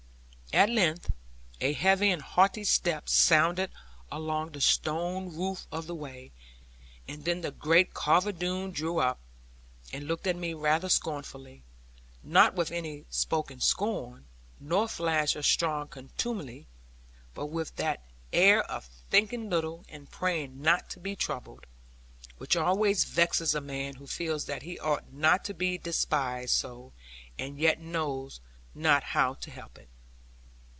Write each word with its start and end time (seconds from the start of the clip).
At 0.53 0.69
length, 0.69 1.09
a 1.61 1.71
heavy 1.71 2.11
and 2.11 2.21
haughty 2.21 2.65
step 2.65 3.07
sounded 3.07 3.71
along 4.11 4.51
the 4.51 4.59
stone 4.59 5.33
roof 5.33 5.65
of 5.71 5.87
the 5.87 5.95
way; 5.95 6.33
and 7.07 7.23
then 7.23 7.39
the 7.39 7.51
great 7.51 7.93
Carver 7.93 8.33
Doone 8.33 8.71
drew 8.71 8.97
up, 8.97 9.17
and 9.93 10.09
looked 10.09 10.27
at 10.27 10.35
me 10.35 10.53
rather 10.53 10.89
scornfully. 10.89 11.63
Not 12.21 12.53
with 12.53 12.69
any 12.69 13.05
spoken 13.09 13.61
scorn, 13.61 14.25
nor 14.59 14.89
flash 14.89 15.37
of 15.37 15.45
strong 15.45 15.87
contumely; 15.87 16.67
but 17.33 17.45
with 17.45 17.77
that 17.77 18.03
air 18.33 18.63
of 18.63 18.89
thinking 19.09 19.49
little, 19.49 19.85
and 19.87 20.11
praying 20.11 20.61
not 20.61 20.89
to 20.89 20.99
be 20.99 21.15
troubled, 21.15 21.65
which 22.39 22.57
always 22.57 23.05
vexes 23.05 23.55
a 23.55 23.61
man 23.61 23.95
who 23.95 24.05
feels 24.05 24.47
that 24.47 24.63
he 24.63 24.77
ought 24.77 25.13
not 25.13 25.45
to 25.45 25.53
be 25.53 25.77
despised 25.77 26.51
so, 26.55 26.91
and 27.39 27.57
yet 27.57 27.79
knows 27.79 28.41
not 28.75 29.01
how 29.15 29.33
to 29.35 29.49
help 29.49 29.77
it. 29.77 29.87